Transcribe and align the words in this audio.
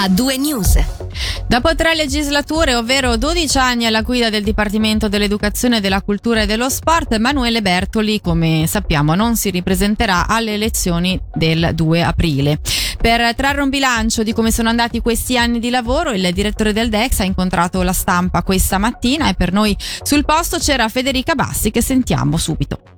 a 0.00 0.08
due 0.08 0.36
news. 0.36 0.78
Dopo 1.48 1.74
tre 1.74 1.96
legislature, 1.96 2.76
ovvero 2.76 3.16
12 3.16 3.58
anni 3.58 3.84
alla 3.84 4.02
guida 4.02 4.30
del 4.30 4.44
Dipartimento 4.44 5.08
dell'Educazione, 5.08 5.80
della 5.80 6.02
Cultura 6.02 6.42
e 6.42 6.46
dello 6.46 6.68
Sport, 6.68 7.14
Emanuele 7.14 7.62
Bertoli, 7.62 8.20
come 8.20 8.66
sappiamo, 8.68 9.16
non 9.16 9.34
si 9.34 9.50
ripresenterà 9.50 10.28
alle 10.28 10.54
elezioni 10.54 11.20
del 11.34 11.72
2 11.74 12.02
aprile. 12.04 12.60
Per 13.00 13.34
trarre 13.34 13.60
un 13.60 13.70
bilancio 13.70 14.22
di 14.22 14.32
come 14.32 14.52
sono 14.52 14.68
andati 14.68 15.00
questi 15.00 15.36
anni 15.36 15.58
di 15.58 15.70
lavoro, 15.70 16.12
il 16.12 16.32
direttore 16.32 16.72
del 16.72 16.90
DEX 16.90 17.18
ha 17.20 17.24
incontrato 17.24 17.82
la 17.82 17.92
stampa 17.92 18.44
questa 18.44 18.78
mattina 18.78 19.28
e 19.28 19.34
per 19.34 19.52
noi 19.52 19.76
sul 20.02 20.24
posto 20.24 20.58
c'era 20.58 20.88
Federica 20.88 21.34
Bassi 21.34 21.72
che 21.72 21.82
sentiamo 21.82 22.36
subito 22.36 22.97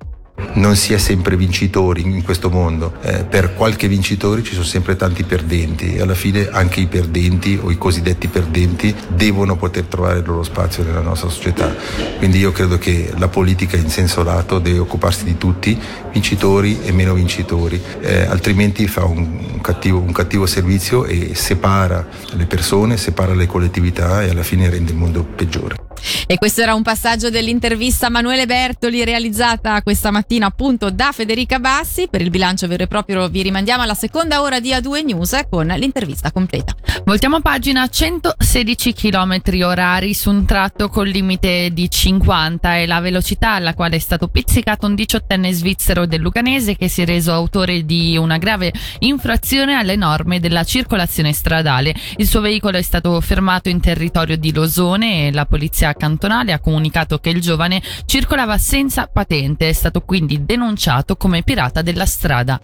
non 0.53 0.75
si 0.75 0.93
è 0.93 0.97
sempre 0.97 1.35
vincitori 1.35 2.01
in 2.01 2.23
questo 2.23 2.49
mondo. 2.49 2.93
Eh, 3.01 3.23
per 3.23 3.53
qualche 3.53 3.87
vincitore 3.87 4.43
ci 4.43 4.53
sono 4.53 4.65
sempre 4.65 4.95
tanti 4.95 5.23
perdenti 5.23 5.95
e 5.95 6.01
alla 6.01 6.15
fine 6.15 6.49
anche 6.49 6.79
i 6.79 6.87
perdenti 6.87 7.59
o 7.61 7.71
i 7.71 7.77
cosiddetti 7.77 8.27
perdenti 8.27 8.93
devono 9.07 9.55
poter 9.55 9.85
trovare 9.85 10.19
il 10.19 10.25
loro 10.25 10.43
spazio 10.43 10.83
nella 10.83 11.01
nostra 11.01 11.29
società. 11.29 11.73
Quindi 12.17 12.39
io 12.39 12.51
credo 12.51 12.77
che 12.77 13.11
la 13.17 13.27
politica 13.27 13.77
in 13.77 13.89
senso 13.89 14.23
lato 14.23 14.59
deve 14.59 14.79
occuparsi 14.79 15.23
di 15.23 15.37
tutti, 15.37 15.79
vincitori 16.11 16.81
e 16.83 16.91
meno 16.91 17.13
vincitori, 17.13 17.81
eh, 18.01 18.21
altrimenti 18.21 18.87
fa 18.87 19.05
un, 19.05 19.17
un, 19.53 19.61
cattivo, 19.61 19.99
un 19.99 20.11
cattivo 20.11 20.45
servizio 20.45 21.05
e 21.05 21.33
separa 21.35 22.07
le 22.33 22.45
persone, 22.45 22.97
separa 22.97 23.33
le 23.33 23.47
collettività 23.47 24.23
e 24.23 24.29
alla 24.29 24.43
fine 24.43 24.69
rende 24.69 24.91
il 24.91 24.97
mondo 24.97 25.23
peggiore. 25.23 25.80
E 26.27 26.37
questo 26.37 26.61
era 26.61 26.73
un 26.73 26.81
passaggio 26.81 27.29
dell'intervista 27.29 28.07
a 28.07 28.09
Manuele 28.09 28.45
Bertoli 28.45 29.03
realizzata 29.03 29.81
questa 29.81 30.11
mattina 30.11 30.47
appunto 30.47 30.89
da 30.89 31.11
Federica 31.11 31.59
Bassi. 31.59 32.07
Per 32.09 32.21
il 32.21 32.29
bilancio 32.29 32.67
vero 32.67 32.83
e 32.83 32.87
proprio 32.87 33.27
vi 33.27 33.41
rimandiamo 33.41 33.83
alla 33.83 33.93
seconda 33.93 34.41
ora 34.41 34.59
di 34.59 34.69
A2 34.69 35.03
News 35.03 35.39
con 35.49 35.67
l'intervista 35.67 36.31
completa. 36.31 36.75
Voltiamo 37.05 37.41
pagina 37.41 37.87
116 37.87 38.93
km 38.93 39.41
orari 39.63 40.13
su 40.13 40.29
un 40.29 40.45
tratto 40.45 40.89
col 40.89 41.07
limite 41.07 41.69
di 41.73 41.89
50 41.89 42.77
e 42.77 42.85
la 42.85 42.99
velocità 42.99 43.53
alla 43.53 43.73
quale 43.73 43.95
è 43.95 43.99
stato 43.99 44.27
pizzicato 44.27 44.85
un 44.85 44.95
diciottenne 44.95 45.51
svizzero 45.51 46.05
del 46.05 46.21
Lucanese 46.21 46.77
che 46.77 46.87
si 46.87 47.01
è 47.01 47.05
reso 47.05 47.33
autore 47.33 47.85
di 47.85 48.17
una 48.17 48.37
grave 48.37 48.71
infrazione 48.99 49.75
alle 49.75 49.95
norme 49.95 50.39
della 50.39 50.63
circolazione 50.63 51.33
stradale. 51.33 51.95
Il 52.17 52.27
suo 52.27 52.41
veicolo 52.41 52.77
è 52.77 52.81
stato 52.81 53.19
fermato 53.21 53.69
in 53.69 53.79
territorio 53.79 54.37
di 54.37 54.53
Losone 54.53 55.27
e 55.27 55.31
la 55.31 55.45
polizia 55.45 55.93
cantonale 56.11 56.51
ha 56.51 56.59
comunicato 56.59 57.19
che 57.19 57.29
il 57.29 57.39
giovane 57.39 57.81
circolava 58.05 58.57
senza 58.57 59.07
patente, 59.07 59.69
è 59.69 59.73
stato 59.73 60.01
quindi 60.01 60.43
denunciato 60.43 61.15
come 61.15 61.43
pirata 61.43 61.81
della 61.81 62.05
strada. 62.05 62.59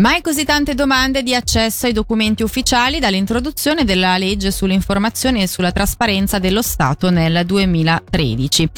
Mai 0.00 0.22
così 0.22 0.46
tante 0.46 0.74
domande 0.74 1.22
di 1.22 1.34
accesso 1.34 1.84
ai 1.84 1.92
documenti 1.92 2.42
ufficiali 2.42 3.00
dall'introduzione 3.00 3.84
della 3.84 4.16
legge 4.16 4.50
sull'informazione 4.50 5.42
e 5.42 5.46
sulla 5.46 5.72
trasparenza 5.72 6.38
dello 6.38 6.62
Stato 6.62 7.10
nel 7.10 7.44
2013. 7.44 8.68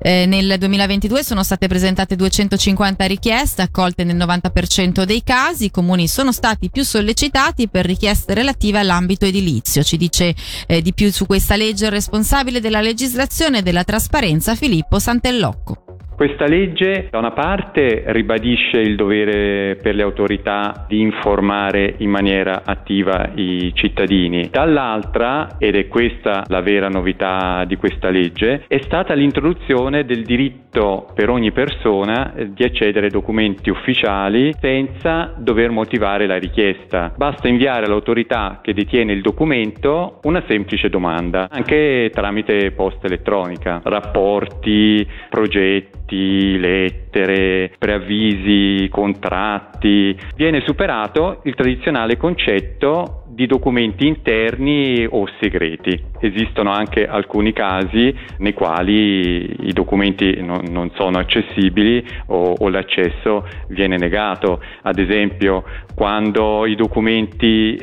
Eh, 0.00 0.26
nel 0.26 0.58
2022 0.58 1.22
sono 1.22 1.44
state 1.44 1.68
presentate 1.68 2.16
250 2.16 3.04
richieste, 3.04 3.62
accolte 3.62 4.02
nel 4.02 4.16
90% 4.16 5.04
dei 5.04 5.22
casi. 5.22 5.66
I 5.66 5.70
comuni 5.70 6.08
sono 6.08 6.32
stati 6.32 6.68
più 6.68 6.82
sollecitati 6.82 7.68
per 7.68 7.86
richieste 7.86 8.34
relative 8.34 8.80
all'ambito 8.80 9.24
edilizio. 9.24 9.84
Ci 9.84 9.96
dice 9.96 10.34
eh, 10.66 10.82
di 10.82 10.92
più 10.92 11.12
su 11.12 11.26
questa 11.26 11.54
legge 11.54 11.84
il 11.84 11.92
responsabile 11.92 12.58
della 12.58 12.80
legislazione 12.80 13.58
e 13.58 13.62
della 13.62 13.84
trasparenza 13.84 14.56
Filippo 14.56 14.98
Santellocco. 14.98 15.91
Questa 16.14 16.46
legge 16.46 17.08
da 17.10 17.18
una 17.18 17.32
parte 17.32 18.04
ribadisce 18.06 18.78
il 18.78 18.96
dovere 18.96 19.76
per 19.76 19.94
le 19.94 20.02
autorità 20.02 20.84
di 20.86 21.00
informare 21.00 21.94
in 21.98 22.10
maniera 22.10 22.62
attiva 22.64 23.32
i 23.34 23.72
cittadini, 23.74 24.48
dall'altra, 24.50 25.56
ed 25.58 25.74
è 25.74 25.88
questa 25.88 26.44
la 26.46 26.60
vera 26.60 26.88
novità 26.88 27.64
di 27.66 27.76
questa 27.76 28.10
legge, 28.10 28.64
è 28.68 28.80
stata 28.82 29.14
l'introduzione 29.14 30.04
del 30.04 30.22
diritto 30.22 31.10
per 31.14 31.28
ogni 31.28 31.50
persona 31.50 32.32
di 32.36 32.62
accedere 32.62 33.06
ai 33.06 33.12
documenti 33.12 33.70
ufficiali 33.70 34.52
senza 34.60 35.34
dover 35.36 35.70
motivare 35.70 36.26
la 36.26 36.38
richiesta. 36.38 37.12
Basta 37.16 37.48
inviare 37.48 37.86
all'autorità 37.86 38.60
che 38.62 38.74
detiene 38.74 39.12
il 39.12 39.22
documento 39.22 40.20
una 40.22 40.42
semplice 40.46 40.88
domanda, 40.88 41.48
anche 41.50 42.10
tramite 42.12 42.70
posta 42.72 43.06
elettronica, 43.06 43.80
rapporti, 43.82 45.06
progetti 45.32 46.58
lettere, 46.58 47.72
preavvisi, 47.78 48.86
contratti, 48.90 50.14
viene 50.36 50.60
superato 50.60 51.40
il 51.44 51.54
tradizionale 51.54 52.18
concetto 52.18 53.22
di 53.28 53.46
documenti 53.46 54.06
interni 54.06 55.06
o 55.08 55.26
segreti. 55.40 55.98
Esistono 56.20 56.70
anche 56.70 57.06
alcuni 57.06 57.54
casi 57.54 58.14
nei 58.40 58.52
quali 58.52 59.68
i 59.68 59.72
documenti 59.72 60.42
non, 60.42 60.64
non 60.68 60.90
sono 60.96 61.16
accessibili 61.18 62.04
o, 62.26 62.54
o 62.58 62.68
l'accesso 62.68 63.48
viene 63.68 63.96
negato. 63.96 64.62
Ad 64.82 64.98
esempio, 64.98 65.64
quando 65.94 66.66
i 66.66 66.74
documenti 66.74 67.80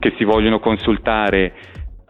che 0.00 0.12
si 0.16 0.24
vogliono 0.24 0.58
consultare 0.58 1.52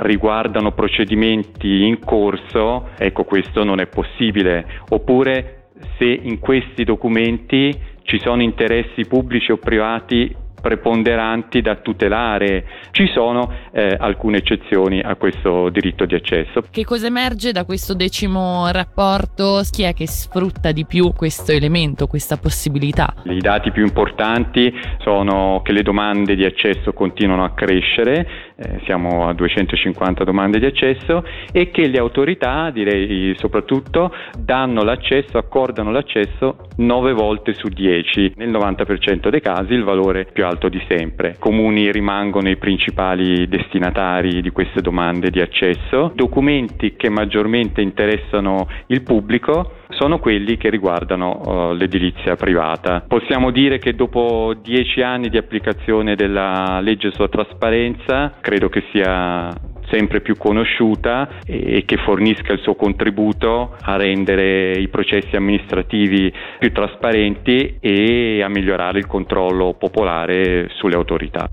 riguardano 0.00 0.72
procedimenti 0.72 1.84
in 1.84 1.99
corso, 2.00 2.91
ecco 2.97 3.25
questo 3.25 3.65
non 3.65 3.81
è 3.81 3.87
possibile. 3.87 4.66
Oppure 4.91 5.69
se 5.99 6.05
in 6.05 6.38
questi 6.38 6.84
documenti 6.84 7.77
ci 8.03 8.19
sono 8.19 8.43
interessi 8.43 9.06
pubblici 9.06 9.53
o 9.53 9.56
privati 9.56 10.34
preponderanti 10.60 11.60
da 11.60 11.76
tutelare. 11.76 12.65
Ci 12.91 13.10
sono 13.12 13.53
eh, 13.72 13.97
alcune 13.98 14.38
eccezioni 14.38 15.00
a 15.00 15.16
questo 15.16 15.69
diritto 15.71 16.04
di 16.04 16.15
accesso. 16.15 16.65
Che 16.71 16.84
cosa 16.84 17.06
emerge 17.06 17.53
da 17.53 17.65
questo 17.65 17.94
decimo 17.94 18.69
rapporto? 18.71 19.62
Chi 19.71 19.82
è 19.82 19.94
che 19.94 20.06
sfrutta 20.06 20.72
di 20.72 20.84
più 20.84 21.12
questo 21.12 21.53
elemento, 21.53 22.06
questa 22.06 22.37
possibilità? 22.37 23.15
I 23.25 23.38
dati 23.38 23.71
più 23.71 23.84
importanti 23.84 24.72
sono 24.98 25.60
che 25.65 25.72
le 25.72 25.82
domande 25.82 26.34
di 26.34 26.44
accesso 26.44 26.92
continuano 26.92 27.44
a 27.44 27.50
crescere, 27.50 28.27
eh, 28.56 28.81
siamo 28.84 29.28
a 29.28 29.32
250 29.32 30.25
domande 30.25 30.59
di 30.59 30.66
accesso 30.66 31.25
e 31.53 31.71
che 31.71 31.88
le 31.88 31.98
autorità, 31.98 32.71
direi 32.71 33.34
soprattutto, 33.37 34.12
danno 34.38 34.82
l'accesso, 34.82 35.38
accordano 35.38 35.91
l'accesso 35.91 36.69
9 36.77 37.12
volte 37.12 37.54
su 37.54 37.69
10, 37.69 38.34
nel 38.37 38.50
90% 38.50 39.28
dei 39.28 39.41
casi 39.41 39.72
il 39.72 39.84
valore 39.84 40.27
più 40.31 40.44
alto 40.44 40.50
di 40.69 40.83
sempre. 40.88 41.37
Comuni 41.38 41.91
rimangono 41.91 42.49
i 42.49 42.56
principali 42.56 43.49
destinatari 43.49 44.41
di 44.41 44.50
queste 44.50 44.81
domande 44.81 45.31
di 45.31 45.41
accesso. 45.41 46.12
Documenti 46.15 46.94
che 46.97 47.09
maggiormente 47.09 47.81
interessano 47.81 48.69
il 48.87 49.03
pubblico 49.03 49.72
sono 49.91 50.19
quelli 50.19 50.56
che 50.56 50.71
riguardano 50.71 51.41
uh, 51.41 51.72
l'edilizia 51.75 52.37
privata. 52.37 53.05
Possiamo 53.06 53.50
dire 53.50 53.78
che 53.78 53.94
dopo 53.94 54.55
dieci 54.60 55.03
anni 55.03 55.28
di 55.28 55.37
applicazione 55.37 56.15
della 56.15 56.81
legge 56.81 57.10
sulla 57.10 57.28
trasparenza, 57.28 58.34
credo 58.41 58.69
che 58.69 58.84
sia 58.93 59.53
sempre 59.91 60.21
più 60.21 60.37
conosciuta 60.37 61.41
e 61.45 61.84
che 61.84 61.97
fornisca 61.99 62.53
il 62.53 62.61
suo 62.61 62.75
contributo 62.75 63.77
a 63.81 63.97
rendere 63.97 64.73
i 64.73 64.89
processi 64.89 65.37
amministrativi 65.37 66.33
più 66.59 66.73
trasparenti 66.73 67.77
e 67.81 68.43
a 68.43 68.49
migliorare 68.49 68.99
il 68.99 69.06
controllo 69.06 69.75
popolare 69.75 70.69
sulle 70.75 70.97
autorità. 70.97 71.49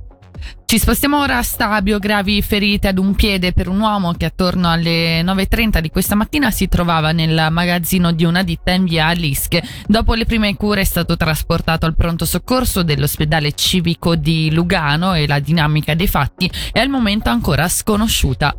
Ci 0.69 0.79
spostiamo 0.79 1.21
ora 1.21 1.37
a 1.37 1.43
Stabio, 1.43 1.97
gravi 1.97 2.41
ferite 2.41 2.89
ad 2.89 2.97
un 2.97 3.15
piede 3.15 3.53
per 3.53 3.69
un 3.69 3.79
uomo 3.79 4.11
che 4.11 4.25
attorno 4.25 4.69
alle 4.69 5.21
9.30 5.21 5.79
di 5.79 5.89
questa 5.89 6.13
mattina 6.13 6.51
si 6.51 6.67
trovava 6.67 7.13
nel 7.13 7.47
magazzino 7.51 8.11
di 8.11 8.25
una 8.25 8.43
ditta 8.43 8.71
in 8.71 8.83
via 8.83 9.09
Lische. 9.13 9.63
Dopo 9.87 10.13
le 10.13 10.25
prime 10.25 10.53
cure 10.57 10.81
è 10.81 10.83
stato 10.83 11.15
trasportato 11.15 11.85
al 11.85 11.95
pronto 11.95 12.25
soccorso 12.25 12.83
dell'ospedale 12.83 13.53
civico 13.53 14.17
di 14.17 14.51
Lugano 14.51 15.13
e 15.13 15.25
la 15.25 15.39
dinamica 15.39 15.95
dei 15.95 16.09
fatti 16.09 16.51
è 16.73 16.79
al 16.79 16.89
momento 16.89 17.29
ancora 17.29 17.69
sconosciuta. 17.69 18.53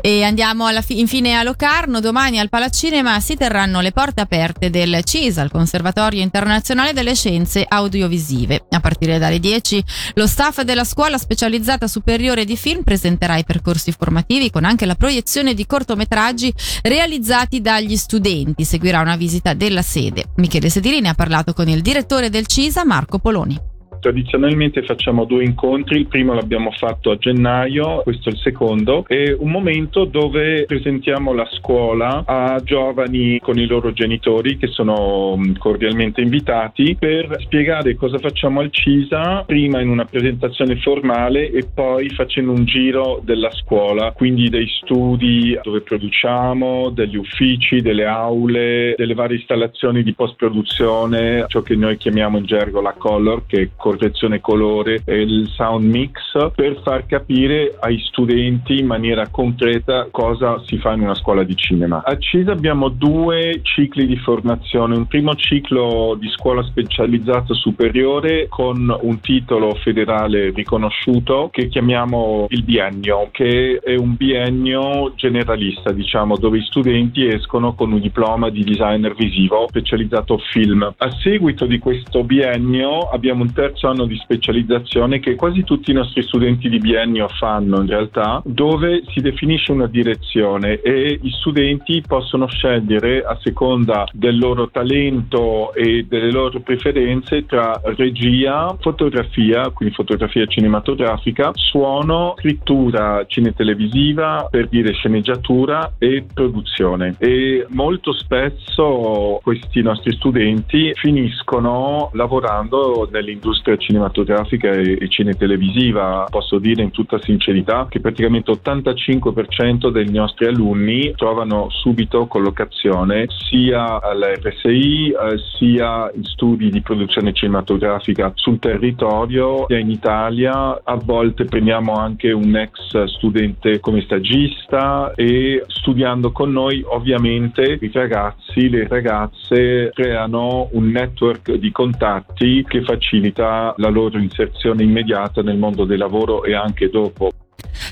E 0.00 0.22
andiamo 0.22 0.66
fi- 0.80 0.98
infine 0.98 1.34
a 1.34 1.42
Locarno, 1.42 2.00
domani 2.00 2.38
al 2.38 2.48
Palacinema 2.48 3.20
si 3.20 3.36
terranno 3.36 3.82
le 3.82 3.92
porte 3.92 4.22
aperte 4.22 4.70
del 4.70 5.04
CISA, 5.04 5.42
il 5.42 5.50
Conservatorio 5.50 6.22
Internazionale 6.22 6.94
delle 6.94 7.14
Scienze 7.14 7.66
Audiovisive. 7.68 8.64
A 8.70 8.80
partire 8.80 9.18
dalle 9.18 9.38
10 9.38 9.84
lo 10.14 10.26
staff 10.26 10.62
della 10.62 10.84
scuola 10.84 11.18
specializzata 11.18 11.48
specializzata 11.50 11.88
superiore 11.88 12.44
di 12.44 12.56
film 12.56 12.84
presenterà 12.84 13.36
i 13.36 13.44
percorsi 13.44 13.90
formativi 13.90 14.50
con 14.50 14.64
anche 14.64 14.86
la 14.86 14.94
proiezione 14.94 15.52
di 15.52 15.66
cortometraggi 15.66 16.54
realizzati 16.82 17.60
dagli 17.60 17.96
studenti. 17.96 18.64
Seguirà 18.64 19.00
una 19.00 19.16
visita 19.16 19.52
della 19.54 19.82
sede. 19.82 20.26
Michele 20.36 20.70
Sedilini 20.70 21.08
ha 21.08 21.14
parlato 21.14 21.52
con 21.52 21.68
il 21.68 21.82
direttore 21.82 22.30
del 22.30 22.46
CISA, 22.46 22.84
Marco 22.84 23.18
Poloni. 23.18 23.69
Tradizionalmente 24.00 24.82
facciamo 24.82 25.24
due 25.24 25.44
incontri, 25.44 25.98
il 25.98 26.06
primo 26.06 26.32
l'abbiamo 26.32 26.70
fatto 26.70 27.10
a 27.10 27.16
gennaio, 27.16 28.00
questo 28.02 28.30
è 28.30 28.32
il 28.32 28.38
secondo, 28.38 29.04
è 29.06 29.34
un 29.38 29.50
momento 29.50 30.04
dove 30.06 30.64
presentiamo 30.64 31.32
la 31.32 31.46
scuola 31.52 32.22
a 32.24 32.60
giovani 32.62 33.38
con 33.40 33.58
i 33.58 33.66
loro 33.66 33.92
genitori 33.92 34.56
che 34.56 34.68
sono 34.68 35.36
mm, 35.36 35.56
cordialmente 35.58 36.20
invitati 36.22 36.96
per 36.98 37.36
spiegare 37.40 37.94
cosa 37.94 38.18
facciamo 38.18 38.60
al 38.60 38.70
CISA, 38.72 39.44
prima 39.46 39.80
in 39.80 39.88
una 39.90 40.06
presentazione 40.06 40.76
formale 40.76 41.50
e 41.50 41.68
poi 41.72 42.08
facendo 42.10 42.52
un 42.52 42.64
giro 42.64 43.20
della 43.22 43.50
scuola, 43.50 44.12
quindi 44.12 44.48
dei 44.48 44.66
studi 44.82 45.58
dove 45.62 45.82
produciamo, 45.82 46.90
degli 46.90 47.16
uffici, 47.16 47.82
delle 47.82 48.06
aule, 48.06 48.94
delle 48.96 49.14
varie 49.14 49.36
installazioni 49.36 50.02
di 50.02 50.14
post 50.14 50.36
produzione, 50.36 51.44
ciò 51.48 51.60
che 51.62 51.76
noi 51.76 51.96
chiamiamo 51.96 52.38
in 52.38 52.44
gergo 52.44 52.80
la 52.80 52.94
color, 52.96 53.44
che 53.46 53.60
è 53.62 53.68
correzione 53.90 54.40
colore, 54.40 55.02
e 55.04 55.20
il 55.20 55.48
sound 55.48 55.84
mix, 55.84 56.12
per 56.54 56.80
far 56.84 57.06
capire 57.06 57.76
ai 57.80 57.98
studenti 58.06 58.78
in 58.78 58.86
maniera 58.86 59.28
concreta 59.28 60.06
cosa 60.10 60.62
si 60.64 60.78
fa 60.78 60.92
in 60.92 61.00
una 61.00 61.14
scuola 61.14 61.42
di 61.42 61.56
cinema. 61.56 62.02
A 62.04 62.16
CISA 62.16 62.52
abbiamo 62.52 62.88
due 62.88 63.60
cicli 63.62 64.06
di 64.06 64.16
formazione, 64.16 64.96
un 64.96 65.06
primo 65.06 65.34
ciclo 65.34 66.16
di 66.18 66.28
scuola 66.28 66.62
specializzata 66.62 67.54
superiore 67.54 68.46
con 68.48 68.96
un 69.00 69.20
titolo 69.20 69.74
federale 69.82 70.50
riconosciuto 70.50 71.48
che 71.50 71.68
chiamiamo 71.68 72.46
il 72.50 72.62
biennio, 72.62 73.28
che 73.32 73.80
è 73.82 73.96
un 73.96 74.14
biennio 74.14 75.12
generalista, 75.16 75.90
diciamo, 75.92 76.36
dove 76.36 76.58
i 76.58 76.64
studenti 76.64 77.26
escono 77.26 77.74
con 77.74 77.92
un 77.92 78.00
diploma 78.00 78.50
di 78.50 78.62
designer 78.62 79.14
visivo 79.14 79.66
specializzato 79.68 80.38
film. 80.52 80.94
A 80.96 81.10
seguito 81.22 81.66
di 81.66 81.78
questo 81.78 82.22
biennio 82.22 83.08
abbiamo 83.10 83.42
un 83.42 83.52
terzo 83.52 83.79
anno 83.88 84.04
di 84.06 84.16
specializzazione 84.16 85.20
che 85.20 85.34
quasi 85.34 85.64
tutti 85.64 85.90
i 85.90 85.94
nostri 85.94 86.22
studenti 86.22 86.68
di 86.68 86.78
biennio 86.78 87.28
fanno 87.28 87.80
in 87.80 87.86
realtà, 87.86 88.42
dove 88.44 89.02
si 89.08 89.20
definisce 89.20 89.72
una 89.72 89.86
direzione 89.86 90.80
e 90.80 91.18
i 91.20 91.30
studenti 91.30 92.02
possono 92.06 92.46
scegliere 92.46 93.22
a 93.22 93.38
seconda 93.40 94.06
del 94.12 94.38
loro 94.38 94.68
talento 94.70 95.72
e 95.74 96.04
delle 96.08 96.30
loro 96.30 96.60
preferenze 96.60 97.46
tra 97.46 97.80
regia, 97.96 98.76
fotografia, 98.80 99.70
quindi 99.70 99.94
fotografia 99.94 100.46
cinematografica, 100.46 101.50
suono, 101.54 102.34
scrittura 102.36 103.24
cinetelevisiva, 103.26 104.48
per 104.50 104.68
dire 104.68 104.92
sceneggiatura 104.92 105.94
e 105.98 106.24
produzione. 106.32 107.16
E 107.18 107.66
molto 107.70 108.12
spesso 108.12 109.40
questi 109.42 109.82
nostri 109.82 110.12
studenti 110.12 110.92
finiscono 110.94 112.10
lavorando 112.14 113.08
nell'industria 113.10 113.69
cinematografica 113.76 114.70
e 114.70 115.08
cinetelevisiva. 115.08 116.26
Posso 116.30 116.58
dire 116.58 116.82
in 116.82 116.90
tutta 116.90 117.20
sincerità 117.20 117.86
che 117.88 118.00
praticamente 118.00 118.52
85% 118.52 119.90
dei 119.90 120.10
nostri 120.10 120.46
alunni 120.46 121.12
trovano 121.16 121.68
subito 121.70 122.26
collocazione 122.26 123.26
sia 123.48 124.00
alla 124.00 124.32
RSI 124.34 125.10
eh, 125.10 125.16
sia 125.58 126.10
in 126.14 126.24
studi 126.24 126.70
di 126.70 126.80
produzione 126.80 127.32
cinematografica 127.32 128.32
sul 128.34 128.58
territorio 128.58 129.66
sia 129.66 129.78
in 129.78 129.90
Italia. 129.90 130.80
A 130.82 130.96
volte 130.96 131.44
prendiamo 131.44 131.94
anche 131.94 132.32
un 132.32 132.56
ex 132.56 133.04
studente 133.04 133.80
come 133.80 134.02
stagista 134.02 135.12
e 135.14 135.64
studiando 135.66 136.32
con 136.32 136.50
noi 136.50 136.82
ovviamente 136.86 137.78
i 137.80 137.90
ragazzi, 137.92 138.68
le 138.68 138.86
ragazze 138.86 139.90
creano 139.92 140.68
un 140.72 140.90
network 140.90 141.52
di 141.54 141.70
contatti 141.70 142.64
che 142.66 142.82
facilita 142.82 143.59
la 143.76 143.88
loro 143.88 144.18
inserzione 144.18 144.82
immediata 144.82 145.42
nel 145.42 145.58
mondo 145.58 145.84
del 145.84 145.98
lavoro 145.98 146.44
e 146.44 146.54
anche 146.54 146.88
dopo. 146.90 147.30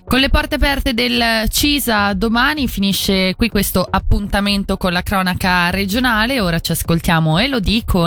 Con 0.04 0.20
le 0.20 0.30
porte 0.30 0.54
aperte 0.54 0.94
del 0.94 1.48
CISA 1.48 2.14
domani 2.14 2.66
finisce 2.66 3.34
qui 3.36 3.48
questo 3.48 3.86
appuntamento 3.88 4.76
con 4.76 4.92
la 4.92 5.02
cronaca 5.02 5.68
regionale. 5.70 6.40
Ora 6.40 6.60
ci 6.60 6.72
ascoltiamo 6.72 7.38
Elodie 7.38 7.82
con 7.84 8.06